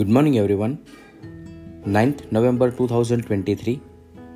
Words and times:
Good 0.00 0.08
morning 0.08 0.36
everyone 0.36 0.76
ninth 1.86 2.22
November 2.32 2.70
2023 2.70 3.74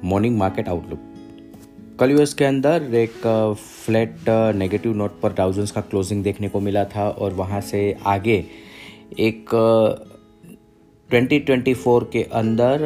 morning 0.04 0.36
market 0.38 0.68
outlook 0.68 0.98
कल 2.00 2.10
US 2.10 2.34
के 2.34 2.44
अंदर 2.44 2.94
एक 2.94 3.54
फ्लैट 3.84 4.28
नेगेटिव 4.56 4.94
नोट 4.96 5.20
पर 5.20 5.32
डाउजेंस 5.32 5.70
का 5.70 5.80
क्लोजिंग 5.80 6.22
देखने 6.24 6.48
को 6.48 6.60
मिला 6.60 6.84
था 6.84 7.08
और 7.08 7.34
वहाँ 7.34 7.60
से 7.60 7.96
आगे 8.06 8.36
एक 9.18 9.46
ट्वेंटी 11.10 11.38
ट्वेंटी 11.38 11.74
फोर 11.74 12.10
के 12.12 12.22
अंदर 12.22 12.78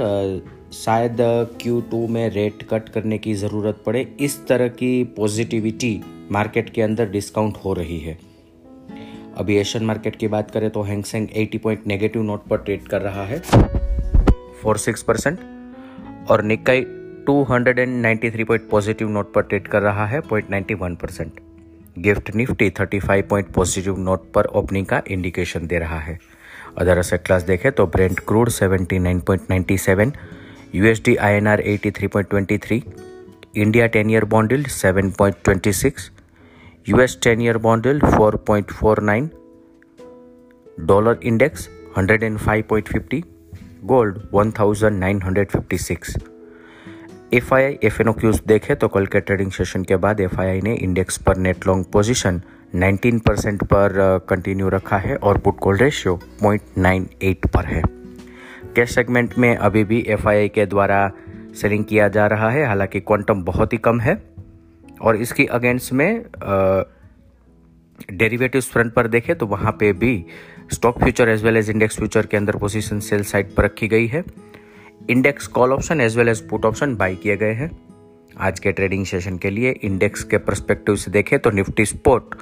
शायद 0.73 1.17
Q2 1.63 2.09
में 2.09 2.31
रेट 2.31 2.63
कट 2.63 2.89
करने 2.89 3.19
की 3.19 3.35
ज़रूरत 3.35 3.83
पड़े। 3.87 4.17
इस 4.21 4.47
तरह 4.47 4.69
की 4.69 5.05
पॉजिटिविटी 5.05 6.01
मार्केट 6.33 6.71
के 6.71 6.83
अंदर 6.83 7.11
डिस्काउंट 7.11 7.57
हो 7.57 7.73
रही 7.73 7.99
है। 7.99 8.19
अभी 9.39 9.57
एशियन 9.57 9.85
मार्केट 9.85 10.17
की 10.17 10.29
बात 10.29 10.51
करें 10.51 10.71
तो 10.71 10.83
Hang Seng 10.83 11.27
80 11.39 11.59
point 11.59 11.87
negative 11.87 12.23
note 12.23 12.47
पर 12.49 12.59
ट्रेड 12.59 12.87
कर 12.89 13.03
रहा 13.03 13.25
है। 13.25 13.39
फोर 14.63 14.79
सिक्स 14.79 15.03
परसेंट 15.03 15.39
और 16.31 16.43
निकाई 16.43 16.81
293 17.29 18.45
पॉइंट 18.45 18.69
पॉजिटिव 18.71 19.09
नोट 19.09 19.33
पर 19.33 19.43
ट्रेड 19.43 19.69
कर 19.69 19.83
रहा 19.83 20.07
है 20.07 20.21
point 20.21 20.51
ninety 20.51 20.75
one 20.75 20.95
percent 20.95 21.41
GIFT 21.99 22.35
Nifty 22.35 22.71
35 22.71 23.23
point 23.31 23.47
positive 23.53 23.99
note 23.99 24.31
पर 24.33 24.47
ओपनिंग 24.57 24.87
का 24.87 25.03
इंडिकेशन 25.09 25.67
दे 25.67 25.79
रहा 25.79 25.99
है। 26.01 26.19
अदर 26.79 26.99
असेट 26.99 27.23
क्लास 27.23 27.43
देखें 27.43 27.71
तो 27.73 27.87
Brent 27.87 28.21
crude 28.29 28.49
79.97 28.51 30.13
USD 30.75 31.17
INR 31.17 31.63
83.23 31.69 32.81
India 33.57 33.87
ten 33.87 34.11
year 34.11 34.25
bond yield 34.25 34.65
7.26 34.65 36.11
US 36.89 37.15
10 37.27 37.41
year 37.41 37.59
bond 37.59 37.87
yield 37.87 38.03
4.49 38.03 39.25
dollar 40.87 41.15
index 41.23 41.69
105.50 41.97 43.23
gold 43.85 44.19
1956 44.35 46.17
F 47.35 47.55
I 47.55 47.63
I 47.63 47.79
F 47.83 48.03
N 48.03 48.09
O 48.09 48.13
cues 48.13 48.41
देखे 48.47 48.75
तो 48.75 48.89
कल 48.89 49.07
के 49.07 49.21
ट्रेडिंग 49.21 49.51
सेशन 49.51 49.85
के 49.85 49.97
बाद 49.97 50.21
एफ़ 50.21 50.41
आई 50.41 50.47
आई 50.47 50.61
ने 50.61 50.75
इंडेक्स 50.75 51.19
पर 51.19 51.37
नेट 51.37 51.67
लॉन्ग 51.67 51.85
पोजीशन 51.85 52.41
19 52.77 53.21
परसेंट 53.21 53.65
पर 53.65 53.93
continue 54.29 54.69
रखा 54.69 54.99
है 54.99 55.17
और 55.17 55.39
पुट 55.39 55.59
कॉल 55.59 55.77
रेशियो 55.77 56.21
0.98 56.43 57.35
पर 57.47 57.65
है। 57.65 57.83
कैश 58.77 58.95
सेगमेंट 58.95 59.39
में 59.39 59.57
अभी 59.57 59.85
भी 59.85 60.01
एफ़ 60.09 60.29
आई 60.29 60.37
आई 60.37 60.49
के 60.49 60.67
द्वारा 60.67 61.13
सेलिंग 61.61 61.85
किया 61.85 62.09
जा 62.09 62.27
रहा 62.27 62.51
है, 62.51 62.67
हालाँकि 62.67 63.01
क्वांटम 63.01 63.43
बहुत 63.45 63.73
ही 63.73 63.79
कम 63.79 64.01
है। 64.01 64.38
और 65.01 65.17
इसकी 65.17 65.45
अगेंस्ट 65.47 65.93
में 65.93 66.23
डेरिवेटिव 68.13 68.61
फ्रंट 68.63 68.93
पर 68.95 69.07
देखें 69.09 69.35
तो 69.39 69.47
वहाँ 69.47 69.73
पे 69.81 69.93
भी 69.93 70.25
stock 70.73 70.99
future 70.99 71.29
as 71.29 71.45
well 71.45 71.57
as 71.57 71.71
index 71.71 71.97
future 71.97 72.27
के 72.27 72.37
अंदर 72.37 72.57
पोजीशन 72.57 73.01
सेल 73.01 73.23
साइड 73.23 73.55
पर 73.55 73.65
रखी 73.65 73.89
गई 73.89 74.07
है। 74.07 74.25
Index 75.11 75.47
call 75.47 75.73
option 75.73 76.01
as 76.01 76.17
well 76.17 76.29
as 76.29 76.41
put 76.49 76.65
option 76.65 76.95
buy 76.97 77.15
किए 77.17 77.37
गए 77.37 77.53
हैं। 77.53 77.71
आज 78.41 78.61
के 78.61 78.73
ट्रेडिंग 78.73 79.05
सेशन 79.07 79.39
के 79.39 79.51
लिए 79.51 79.71
इंडेक्स 79.83 80.25
के 80.25 80.39
परस्पेक्टिव 80.39 80.97
से 80.97 81.11
देखें 81.11 81.39
तो 81.39 81.51
Nifty 81.51 81.85
sport 81.87 82.35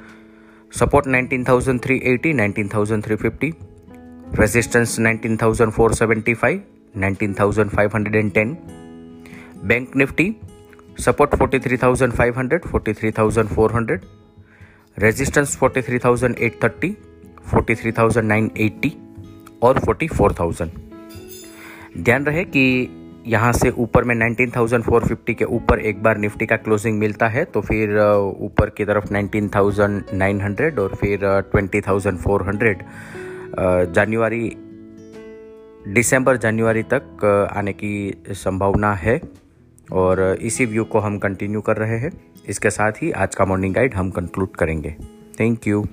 support 0.71 1.05
19,380, 1.07 2.33
19,350, 2.33 3.53
resistance 4.39 4.97
19,475, 4.99 6.59
19,510, 6.97 8.55
bank 9.63 9.95
Nifty 9.95 10.35
support 11.05 11.29
43500 11.31 12.59
43400 12.65 13.97
resistance 14.97 15.51
43830 15.63 16.93
43980 17.53 18.91
और 19.63 19.79
44000 19.79 20.69
ध्यान 21.97 22.25
रहे 22.25 22.43
कि 22.43 22.63
यहाँ 23.27 23.51
से 23.53 23.69
ऊपर 23.83 24.03
में 24.03 24.15
19,450 24.15 25.33
के 25.35 25.45
ऊपर 25.45 25.79
एक 25.79 26.03
बार 26.03 26.17
निफ्टी 26.17 26.45
का 26.45 26.57
क्लोजिंग 26.57 26.99
मिलता 26.99 27.27
है 27.27 27.43
तो 27.45 27.61
फिर 27.61 27.97
ऊपर 28.47 28.69
की 28.69 28.85
तरफ़ 28.85 29.05
19,900 29.13 30.79
और 30.79 30.95
फिर 30.95 31.25
20,400 31.55 32.73
जनवरी 33.95 34.45
दिसंबर 35.93 36.37
जनवरी 36.37 36.83
तक 36.93 37.03
आने 37.55 37.73
की 37.73 37.93
संभावना 38.29 38.93
है। 38.93 39.15
और 39.91 40.37
इसी 40.41 40.65
व्यू 40.65 40.83
को 40.83 40.99
हम 40.99 41.17
कंटिन्यू 41.17 41.61
कर 41.61 41.77
रहे 41.77 41.97
हैं। 41.97 42.11
इसके 42.47 42.69
साथ 42.69 42.91
ही 42.91 43.11
आज 43.11 43.35
का 43.35 43.45
मॉर्निंग 43.45 43.75
गाइड 43.75 43.93
हम 43.93 44.11
कंक्लूड 44.11 44.49
करेंगे। 44.49 44.95
Thank 45.39 45.67
you 45.67 45.85